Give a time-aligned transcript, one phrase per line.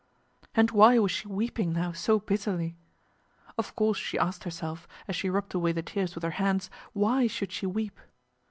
[0.55, 2.75] And why was she weeping now so bitterly?
[3.55, 7.27] Of course she asked herself, as she rubbed away the tears with her hands, Why
[7.27, 7.99] should she weep?